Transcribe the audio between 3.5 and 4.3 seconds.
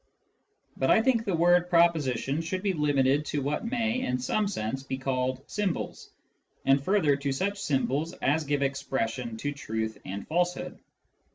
may, in